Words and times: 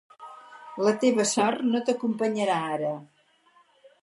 La 0.87 0.93
teva 1.03 1.25
sort 1.33 1.61
no 1.75 1.83
t'acompanyarà 1.91 2.57
ara. 2.79 2.99